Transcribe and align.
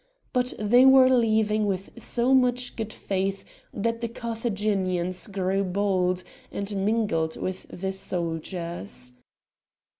But 0.33 0.55
they 0.57 0.83
were 0.83 1.09
leaving 1.11 1.67
with 1.67 1.91
so 2.01 2.33
much 2.33 2.75
good 2.75 2.91
faith 2.91 3.45
that 3.71 4.01
the 4.01 4.07
Carthaginians 4.07 5.27
grew 5.27 5.63
bold 5.63 6.23
and 6.51 6.75
mingled 6.83 7.37
with 7.37 7.67
the 7.69 7.91
soldiers. 7.91 9.13